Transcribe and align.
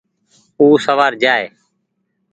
او 0.59 0.67
سوآر 0.85 1.13
جآئي۔ 1.21 1.47